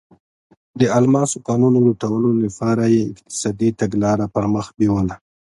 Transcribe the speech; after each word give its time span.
د 0.79 0.81
الماسو 0.99 1.37
کانونو 1.47 1.77
لوټلو 1.87 2.29
لپاره 2.43 2.83
یې 2.93 3.01
اقتصادي 3.13 3.69
تګلاره 3.79 4.25
پر 4.33 4.43
مخ 4.53 4.65
بیوله. 4.77 5.15